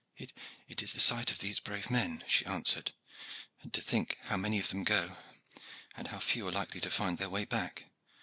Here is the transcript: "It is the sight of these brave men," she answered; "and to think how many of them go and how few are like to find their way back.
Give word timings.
"It 0.17 0.81
is 0.81 0.93
the 0.93 0.99
sight 0.99 1.29
of 1.29 1.37
these 1.37 1.59
brave 1.59 1.91
men," 1.91 2.23
she 2.27 2.43
answered; 2.47 2.91
"and 3.61 3.71
to 3.75 3.81
think 3.83 4.17
how 4.23 4.35
many 4.37 4.57
of 4.57 4.69
them 4.69 4.83
go 4.83 5.15
and 5.95 6.07
how 6.07 6.17
few 6.17 6.47
are 6.47 6.51
like 6.51 6.71
to 6.71 6.89
find 6.89 7.19
their 7.19 7.29
way 7.29 7.45
back. 7.45 7.85